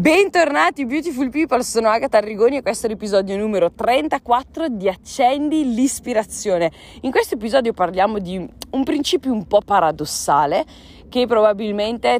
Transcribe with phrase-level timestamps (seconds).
[0.00, 6.72] Bentornati Beautiful People, sono Agatha Arrigoni e questo è l'episodio numero 34 di Accendi l'ispirazione.
[7.02, 8.38] In questo episodio parliamo di
[8.70, 10.64] un principio un po' paradossale
[11.10, 12.18] che probabilmente,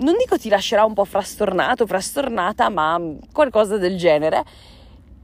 [0.00, 3.00] non dico ti lascerà un po' frastornato, frastornata, ma
[3.32, 4.44] qualcosa del genere,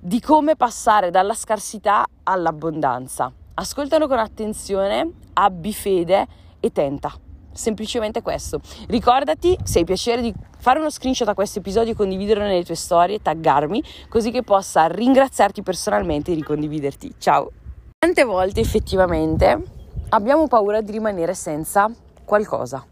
[0.00, 3.30] di come passare dalla scarsità all'abbondanza.
[3.52, 6.26] Ascoltalo con attenzione, abbi fede
[6.58, 7.12] e tenta
[7.58, 8.60] semplicemente questo.
[8.86, 13.22] Ricordati, se hai piacere, di fare uno screenshot a questo episodio, condividerlo nelle tue storie,
[13.22, 17.14] taggarmi, così che possa ringraziarti personalmente e ricondividerti.
[17.18, 17.50] Ciao!
[17.98, 19.62] Tante volte effettivamente
[20.10, 21.90] abbiamo paura di rimanere senza
[22.24, 22.84] qualcosa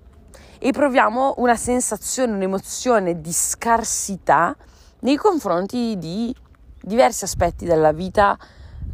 [0.58, 4.56] e proviamo una sensazione, un'emozione di scarsità
[5.00, 6.34] nei confronti di
[6.80, 8.38] diversi aspetti della vita,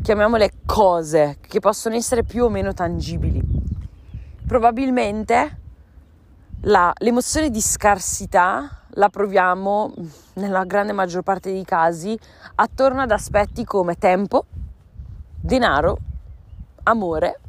[0.02, 3.40] chiamiamole cose, che possono essere più o meno tangibili.
[4.46, 5.60] Probabilmente
[6.64, 9.92] la, l'emozione di scarsità la proviamo
[10.34, 12.18] nella grande maggior parte dei casi
[12.56, 14.44] attorno ad aspetti come tempo,
[15.40, 15.98] denaro,
[16.84, 17.40] amore,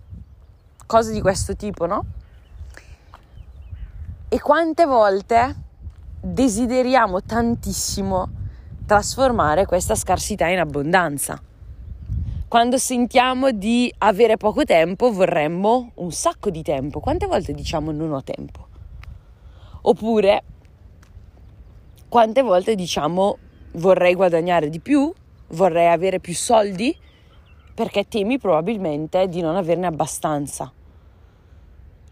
[0.88, 2.06] cose di questo tipo, no?
[4.30, 5.56] E quante volte
[6.20, 8.30] desideriamo tantissimo
[8.88, 11.40] trasformare questa scarsità in abbondanza.
[12.48, 17.00] Quando sentiamo di avere poco tempo vorremmo un sacco di tempo.
[17.00, 18.72] Quante volte diciamo non ho tempo?
[19.86, 20.44] Oppure
[22.08, 23.38] quante volte diciamo
[23.74, 25.12] vorrei guadagnare di più,
[25.50, 26.96] vorrei avere più soldi,
[27.74, 30.72] perché temi probabilmente di non averne abbastanza.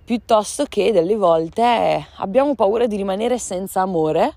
[0.03, 4.33] Piuttosto che delle volte abbiamo paura di rimanere senza amore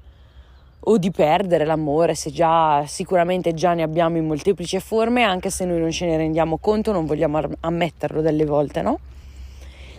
[0.86, 5.64] o di perdere l'amore, se già sicuramente già ne abbiamo in molteplici forme, anche se
[5.64, 9.00] noi non ce ne rendiamo conto, non vogliamo ammetterlo delle volte, no?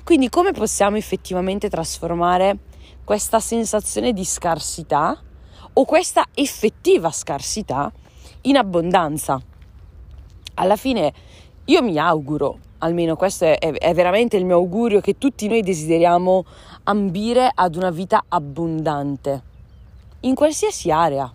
[0.04, 2.58] Quindi come possiamo effettivamente trasformare
[3.04, 5.20] questa sensazione di scarsità
[5.74, 7.92] o questa effettiva scarsità
[8.42, 9.42] in abbondanza.
[10.56, 11.14] Alla fine
[11.66, 16.46] io mi auguro, almeno questo è, è, veramente il mio augurio, che tutti noi desideriamo
[16.84, 19.44] ambire ad una vita abbondante,
[20.22, 21.32] in qualsiasi area,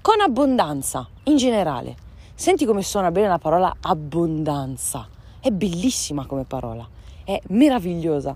[0.00, 1.96] con abbondanza, in generale.
[2.34, 5.08] Senti come suona bene la parola abbondanza,
[5.40, 6.86] è bellissima come parola,
[7.24, 8.34] è meravigliosa.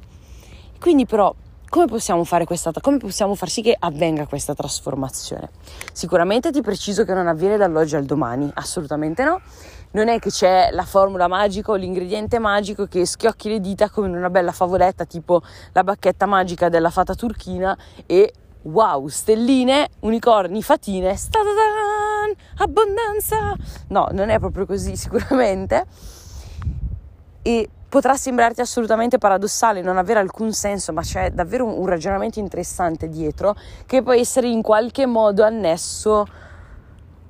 [0.79, 1.35] Quindi però
[1.71, 5.51] come possiamo fare questa, come possiamo far sì che avvenga questa trasformazione?
[5.93, 9.41] Sicuramente ti preciso che non avviene dall'oggi al domani, assolutamente no.
[9.93, 14.09] Non è che c'è la formula magica o l'ingrediente magico che schiocchi le dita come
[14.09, 15.43] in una bella favoletta tipo
[15.73, 18.33] la bacchetta magica della fata turchina e
[18.63, 23.55] wow, stelline, unicorni, fatine, stadadan, abbondanza.
[23.89, 25.87] No, non è proprio così sicuramente.
[27.43, 33.09] E potrà sembrarti assolutamente paradossale, non avere alcun senso, ma c'è davvero un, ragionamento interessante
[33.09, 36.25] dietro che può essere in qualche modo annesso.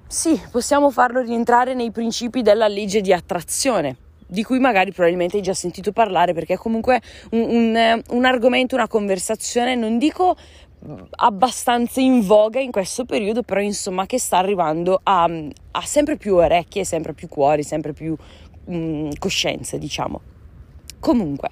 [0.06, 5.42] Sì, possiamo farlo rientrare nei principi della legge di attrazione, di cui magari probabilmente hai
[5.42, 7.00] già sentito parlare perché è comunque
[7.30, 10.36] un, un, un argomento, una conversazione, non dico
[11.16, 16.34] abbastanza in voga in questo periodo, però insomma che sta arrivando a, a sempre più
[16.36, 18.14] orecchie, sempre più cuori, sempre più
[18.66, 20.20] mh, coscienze, diciamo.
[21.00, 21.48] Comunque,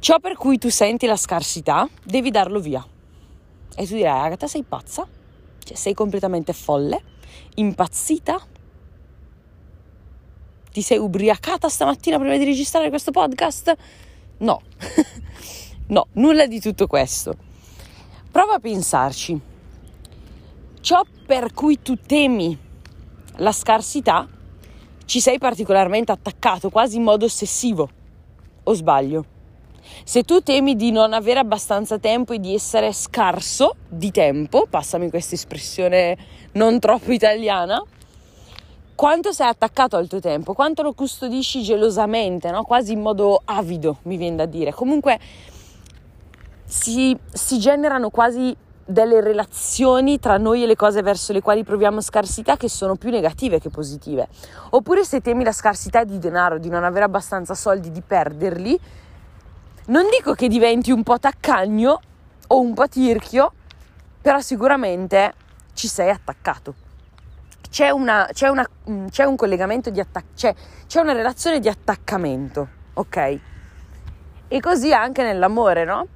[0.00, 2.86] ciò per cui tu senti la scarsità, devi darlo via.
[3.74, 5.06] E tu dirai, Agatha, sei pazza?
[5.64, 7.02] Cioè, sei completamente folle?
[7.54, 8.38] Impazzita?
[10.72, 13.74] Ti sei ubriacata stamattina prima di registrare questo podcast?
[14.38, 14.60] No,
[15.88, 17.34] no, nulla di tutto questo.
[18.30, 19.40] Prova a pensarci.
[20.82, 22.56] Ciò per cui tu temi
[23.36, 24.28] la scarsità,
[25.06, 27.98] ci sei particolarmente attaccato, quasi in modo ossessivo
[28.64, 29.24] o sbaglio?
[30.04, 35.10] Se tu temi di non avere abbastanza tempo e di essere scarso di tempo, passami
[35.10, 36.16] questa espressione
[36.52, 37.82] non troppo italiana,
[38.94, 42.64] quanto sei attaccato al tuo tempo, quanto lo custodisci gelosamente, no?
[42.64, 44.72] quasi in modo avido, mi viene da dire.
[44.72, 45.18] Comunque
[46.64, 48.54] si, si generano quasi
[48.90, 53.10] delle relazioni tra noi e le cose verso le quali proviamo scarsità che sono più
[53.10, 54.28] negative che positive.
[54.70, 58.78] Oppure se temi la scarsità di denaro, di non avere abbastanza soldi, di perderli,
[59.86, 62.00] non dico che diventi un po' taccagno
[62.48, 63.52] o un po' tirchio,
[64.20, 65.34] però sicuramente
[65.74, 66.74] ci sei attaccato.
[67.70, 70.54] C'è, una, c'è, una, mm, c'è un collegamento di attaccamento, c'è,
[70.88, 73.38] c'è una relazione di attaccamento, ok?
[74.48, 76.06] E così anche nell'amore, no?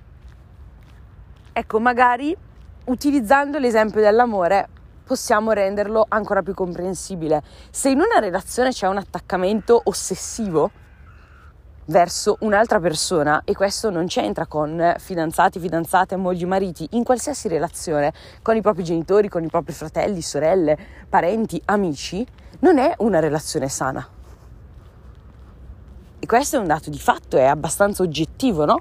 [1.52, 2.36] Ecco, magari
[2.86, 4.68] utilizzando l'esempio dell'amore
[5.04, 7.42] possiamo renderlo ancora più comprensibile.
[7.70, 10.70] Se in una relazione c'è un attaccamento ossessivo,
[11.86, 18.12] verso un'altra persona e questo non c'entra con fidanzati, fidanzate, mogli, mariti, in qualsiasi relazione
[18.42, 20.76] con i propri genitori, con i propri fratelli, sorelle,
[21.08, 22.26] parenti, amici,
[22.60, 24.06] non è una relazione sana.
[26.18, 28.80] E questo è un dato di fatto, è abbastanza oggettivo, no?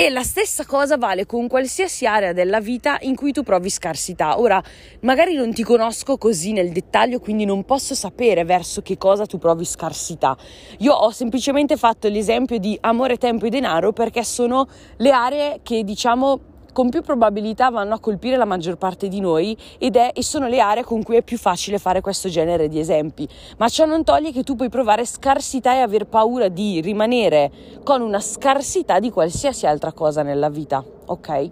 [0.00, 4.40] E la stessa cosa vale con qualsiasi area della vita in cui tu provi scarsità.
[4.40, 4.58] Ora,
[5.00, 9.36] magari non ti conosco così nel dettaglio, quindi non posso sapere verso che cosa tu
[9.36, 10.34] provi scarsità.
[10.78, 14.66] Io ho semplicemente fatto l'esempio di amore, tempo e denaro perché sono
[14.96, 19.56] le aree che diciamo con più probabilità vanno a colpire la maggior parte di noi
[19.78, 22.78] ed è, e sono le aree con cui è più facile fare questo genere di
[22.78, 23.28] esempi.
[23.58, 27.50] Ma ciò non toglie che tu puoi provare scarsità e aver paura di rimanere
[27.84, 31.50] con una scarsità di qualsiasi altra cosa nella vita, ok?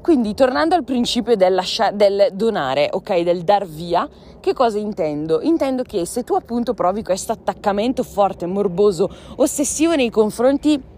[0.00, 4.06] Quindi tornando al principio del, lascia- del donare, ok, del dar via,
[4.38, 5.40] che cosa intendo?
[5.40, 10.92] Intendo che se tu appunto provi questo attaccamento forte, morboso, ossessivo nei confronti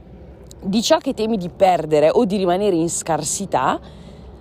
[0.60, 3.78] di ciò che temi di perdere o di rimanere in scarsità,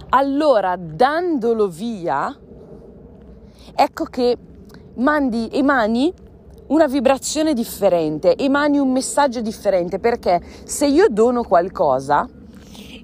[0.09, 2.35] allora dandolo via,
[3.75, 4.37] ecco che
[4.95, 6.13] mandi, emani
[6.67, 12.27] una vibrazione differente, emani un messaggio differente, perché se io dono qualcosa,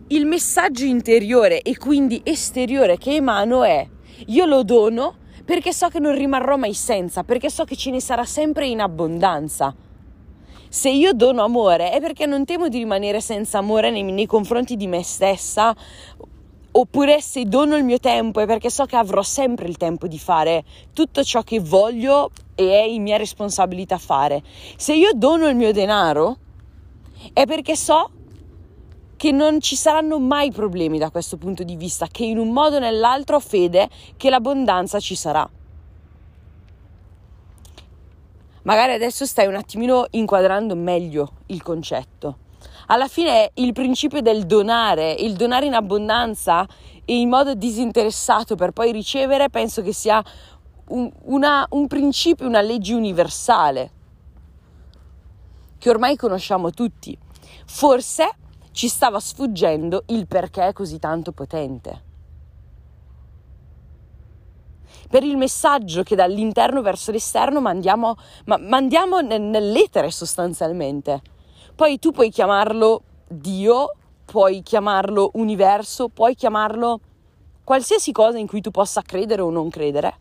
[0.08, 3.88] il messaggio interiore e quindi esteriore che emano è
[4.28, 5.16] io lo dono
[5.46, 8.81] perché so che non rimarrò mai senza, perché so che ce ne sarà sempre in
[8.81, 9.74] abbondanza
[10.74, 14.78] se io dono amore è perché non temo di rimanere senza amore nei, nei confronti
[14.78, 15.76] di me stessa
[16.72, 20.18] oppure se dono il mio tempo è perché so che avrò sempre il tempo di
[20.18, 20.64] fare
[20.94, 24.42] tutto ciò che voglio e è in mia responsabilità fare.
[24.78, 26.38] Se io dono il mio denaro
[27.34, 28.10] è perché so
[29.18, 32.78] che non ci saranno mai problemi da questo punto di vista, che in un modo
[32.78, 35.48] o nell'altro ho fede che l'abbondanza ci sarà.
[38.63, 42.38] Magari adesso stai un attimino inquadrando meglio il concetto.
[42.88, 46.68] Alla fine il principio del donare, il donare in abbondanza
[47.06, 50.24] e in modo disinteressato per poi ricevere, penso che sia
[50.90, 53.92] un, una, un principio, una legge universale
[55.78, 57.18] che ormai conosciamo tutti.
[57.66, 58.30] Forse
[58.72, 62.10] ci stava sfuggendo il perché è così tanto potente
[65.12, 68.16] per il messaggio che dall'interno verso l'esterno mandiamo,
[68.46, 71.22] ma mandiamo nell'etere sostanzialmente.
[71.75, 73.94] Poi tu puoi chiamarlo Dio,
[74.24, 77.02] puoi chiamarlo universo, puoi chiamarlo
[77.66, 80.16] qualsiasi cosa in cui tu possa credere o non credere.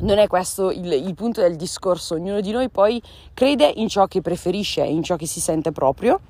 [0.00, 3.00] Non è questo il, il, punto del discorso, ognuno di noi poi
[3.34, 6.20] crede in ciò che preferisce, in ciò che si sente proprio,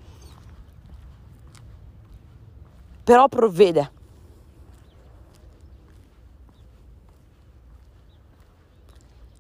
[3.02, 3.96] però provvede.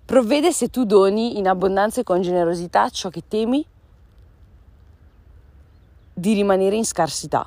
[0.08, 3.62] Provvede se tu doni in abbondanza e con generosità ciò che temi
[6.14, 7.46] di rimanere in scarsità.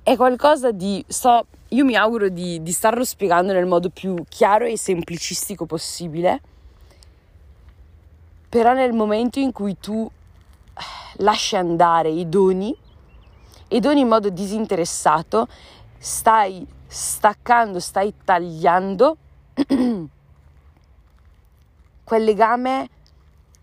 [0.00, 1.04] È qualcosa di...
[1.08, 6.40] So, io mi auguro di, di starlo spiegando nel modo più chiaro e semplicistico possibile,
[8.48, 10.08] però nel momento in cui tu
[11.14, 12.72] lasci andare i doni
[13.66, 15.48] e doni in modo disinteressato,
[15.98, 19.16] stai staccando, stai tagliando
[22.04, 22.88] quel legame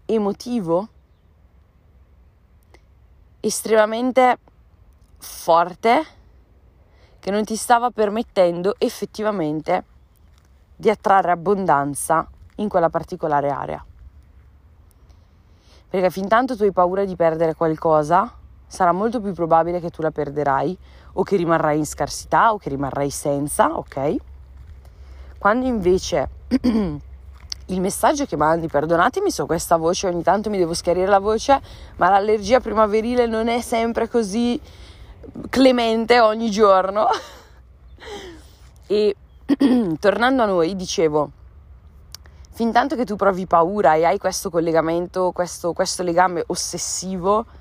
[0.06, 0.90] emotivo
[3.40, 4.38] estremamente
[5.18, 6.06] forte
[7.20, 9.86] che non ti stava permettendo effettivamente
[10.76, 13.86] di attrarre abbondanza in quella particolare area.
[15.88, 18.40] Perché fin tanto tu hai paura di perdere qualcosa,
[18.72, 20.78] sarà molto più probabile che tu la perderai
[21.14, 24.16] o che rimarrai in scarsità o che rimarrai senza, ok?
[25.38, 26.30] Quando invece
[26.62, 31.62] il messaggio che mandi, perdonatemi ho questa voce, ogni tanto mi devo schiarire la voce,
[31.98, 34.58] ma l'allergia primaverile non è sempre così
[35.50, 37.08] clemente ogni giorno.
[38.88, 39.16] e
[40.00, 41.30] tornando a noi, dicevo,
[42.52, 47.60] fin tanto che tu provi paura e hai questo collegamento, questo, questo legame ossessivo,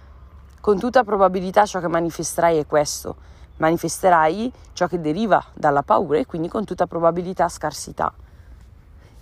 [0.60, 3.16] con tutta probabilità ciò che manifesterai è questo.
[3.56, 8.12] Manifesterai ciò che deriva dalla paura e quindi con tutta probabilità scarsità.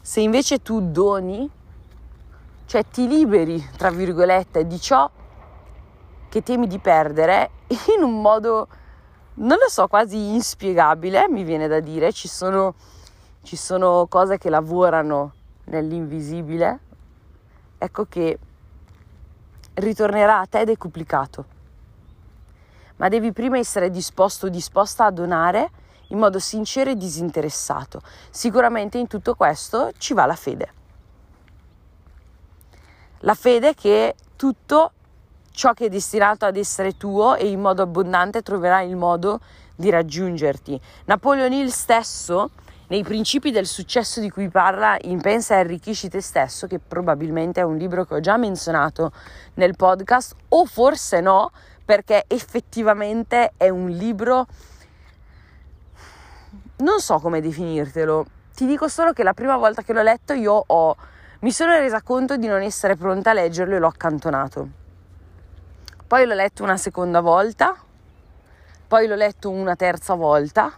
[0.01, 1.49] Se invece tu doni,
[2.67, 5.11] cioè ti liberi, tra virgolette, di ciò
[6.29, 7.51] che temi di perdere
[7.97, 8.69] in un modo,
[9.35, 12.75] non lo so, quasi inspiegabile, mi viene da dire, ci sono,
[13.43, 15.33] ci sono cose che lavorano
[15.65, 16.79] nell'invisibile,
[17.79, 18.39] ecco che
[19.79, 21.57] ritornerà a te decuplicato.
[22.97, 25.71] Ma devi prima essere disposto o disposta a donare
[26.09, 28.01] in modo sincero e disinteressato.
[28.31, 30.73] Sicuramente in tutto questo ci va la fede.
[33.21, 34.93] La fede che tutto
[35.51, 39.41] ciò che è destinato ad essere tuo e in modo abbondante troverà il modo
[39.75, 40.81] di raggiungerti.
[41.05, 42.51] Napoleon Hill stesso
[42.89, 47.61] nei principi del successo di cui parla in Pensa e arricchisci te stesso, che probabilmente
[47.61, 49.13] è un libro che ho già menzionato
[49.55, 51.51] nel podcast, o forse no,
[51.85, 54.47] perché effettivamente è un libro,
[56.77, 60.65] non so come definirtelo, ti dico solo che la prima volta che l'ho letto io
[60.67, 60.97] ho,
[61.41, 64.69] mi sono resa conto di non essere pronta a leggerlo e l'ho accantonato.
[66.07, 67.77] Poi l'ho letto una seconda volta,
[68.89, 70.73] poi l'ho letto una terza volta,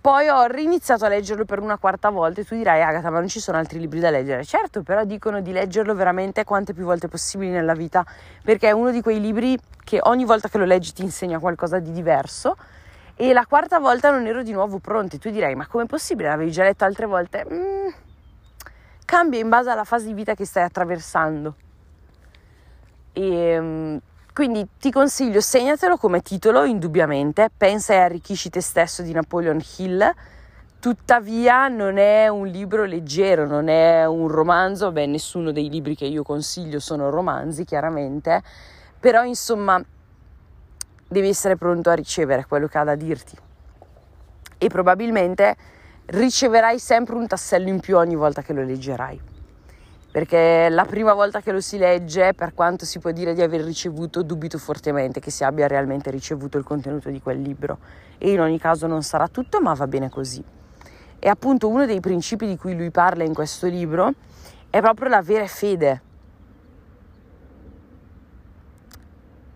[0.00, 3.28] poi ho riniziato a leggerlo per una quarta volta e tu dirai Agatha ma non
[3.28, 4.44] ci sono altri libri da leggere.
[4.44, 8.04] Certo però dicono di leggerlo veramente quante più volte possibili nella vita
[8.42, 11.78] perché è uno di quei libri che ogni volta che lo leggi ti insegna qualcosa
[11.78, 12.56] di diverso.
[13.14, 16.28] E la quarta volta non ero di nuovo pronta e tu direi ma com'è possibile?
[16.28, 17.44] L'avevi già letto altre volte?
[17.52, 17.88] Mm,
[19.04, 21.54] cambia in base alla fase di vita che stai attraversando.
[23.12, 23.96] E mm,
[24.40, 30.14] quindi ti consiglio, segnatelo come titolo, indubbiamente, pensa e arricchisci te stesso di Napoleon Hill.
[30.80, 36.06] Tuttavia non è un libro leggero, non è un romanzo, beh nessuno dei libri che
[36.06, 38.42] io consiglio sono romanzi chiaramente,
[38.98, 39.78] però insomma
[41.06, 43.36] devi essere pronto a ricevere quello che ha da dirti.
[44.56, 45.54] E probabilmente
[46.06, 49.29] riceverai sempre un tassello in più ogni volta che lo leggerai
[50.10, 53.62] perché la prima volta che lo si legge, per quanto si può dire di aver
[53.62, 57.78] ricevuto, dubito fortemente che si abbia realmente ricevuto il contenuto di quel libro
[58.18, 60.42] e in ogni caso non sarà tutto, ma va bene così.
[61.18, 64.12] E appunto uno dei principi di cui lui parla in questo libro
[64.68, 66.02] è proprio l'avere fede.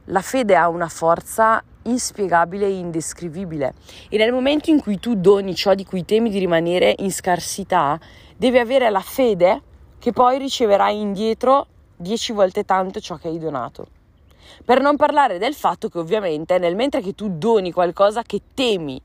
[0.08, 3.74] La fede ha una forza inspiegabile e indescrivibile
[4.08, 7.98] e nel momento in cui tu doni ciò di cui temi di rimanere in scarsità,
[8.36, 9.62] devi avere la fede
[10.04, 13.86] che poi riceverai indietro dieci volte tanto ciò che hai donato.
[14.62, 19.00] Per non parlare del fatto che ovviamente nel mentre che tu doni qualcosa che temi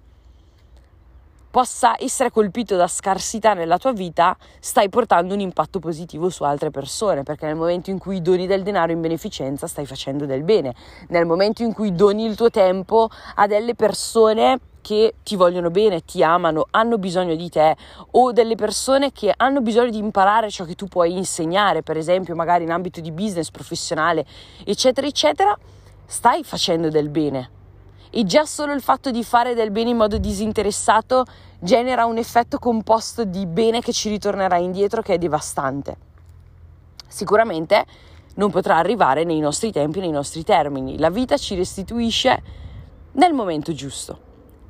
[1.50, 6.70] possa essere colpito da scarsità nella tua vita, stai portando un impatto positivo su altre
[6.70, 10.74] persone, perché nel momento in cui doni del denaro in beneficenza stai facendo del bene,
[11.10, 16.06] nel momento in cui doni il tuo tempo a delle persone che ti vogliono bene,
[16.06, 17.76] ti amano, hanno bisogno di te
[18.12, 22.36] o delle persone che hanno bisogno di imparare ciò che tu puoi insegnare, per esempio
[22.36, 24.26] magari in ambito di business professionale,
[24.64, 25.58] eccetera, eccetera,
[26.06, 27.58] stai facendo del bene.
[28.12, 31.26] E già solo il fatto di fare del bene in modo disinteressato
[31.60, 35.98] genera un effetto composto di bene che ci ritornerà indietro che è devastante.
[37.08, 37.86] Sicuramente
[38.36, 40.98] non potrà arrivare nei nostri tempi, nei nostri termini.
[40.98, 42.42] La vita ci restituisce
[43.14, 44.28] nel momento giusto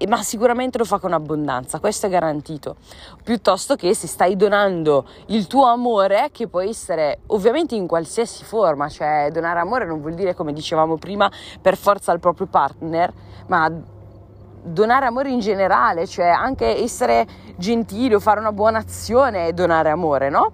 [0.08, 2.77] ma sicuramente lo fa con abbondanza, questo è garantito.
[3.24, 8.88] Piuttosto che se stai donando il tuo amore, che può essere ovviamente in qualsiasi forma,
[8.88, 11.29] cioè donare amore non vuol dire, come dicevamo prima,
[11.62, 13.12] per forza al proprio partner,
[13.48, 13.70] ma
[14.62, 17.27] donare amore in generale, cioè anche essere
[17.58, 20.51] gentili o fare una buona azione è donare amore, no?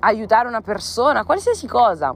[0.00, 2.14] Aiutare una persona, qualsiasi cosa.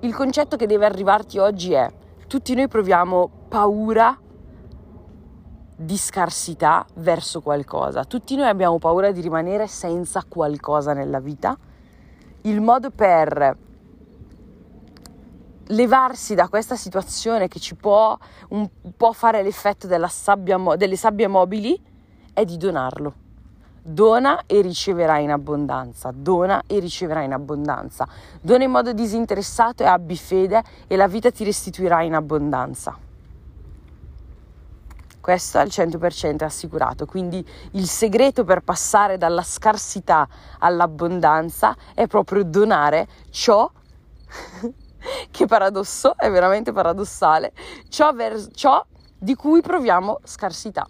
[0.00, 1.90] Il concetto che deve arrivarti oggi è
[2.26, 4.18] tutti noi proviamo paura
[5.76, 8.02] di scarsità verso qualcosa.
[8.04, 11.54] Tutti noi abbiamo paura di rimanere senza qualcosa nella vita.
[12.44, 13.58] Il modo per
[15.66, 18.16] levarsi da questa situazione che ci può
[18.48, 21.78] un po' fare l'effetto sabbia, delle sabbie mobili
[22.32, 23.14] è di donarlo.
[23.82, 28.08] Dona e riceverai in abbondanza, dona e riceverai in abbondanza.
[28.40, 33.10] Dona in modo disinteressato e abbi fede e la vita ti restituirà in abbondanza.
[35.22, 40.26] Questo al 100% è assicurato, quindi il segreto per passare dalla scarsità
[40.58, 43.70] all'abbondanza è proprio donare ciò
[45.30, 47.52] che paradosso, è veramente paradossale,
[47.88, 48.84] ciò, ver- ciò
[49.16, 50.88] di cui proviamo scarsità.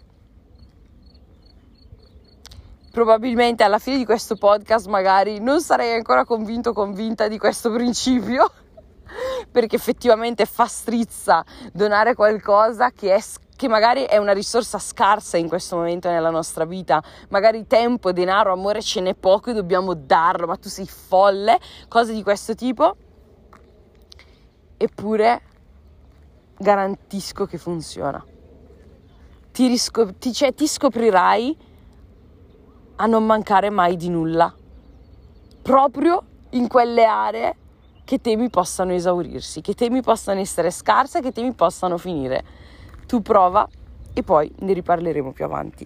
[2.91, 7.71] Probabilmente alla fine di questo podcast magari non sarei ancora convinto o convinta di questo
[7.71, 8.51] principio
[9.51, 13.21] perché effettivamente fa strizza donare qualcosa che, è,
[13.63, 18.51] che magari è una risorsa scarsa in questo momento nella nostra vita, magari tempo, denaro,
[18.51, 22.97] amore ce n'è poco e dobbiamo darlo, ma tu sei folle, cose di questo tipo.
[24.75, 25.41] Eppure
[26.57, 28.21] garantisco che funziona.
[29.53, 31.57] Ti, riscop- ti, cioè, ti scoprirai
[32.97, 34.53] a non mancare mai di nulla,
[35.61, 37.55] proprio in quelle aree
[38.03, 42.63] che temi possano esaurirsi, che temi possano essere scarse, che temi possano finire.
[43.13, 43.69] Tu prova
[44.11, 45.85] e poi ne riparleremo più avanti.